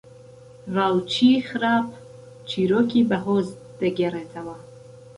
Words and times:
راوچیی 0.75 1.35
خراپ 1.47 1.87
چیرۆکی 2.49 3.01
بەهۆز 3.09 3.47
دەگێڕێتەوە 3.79 4.57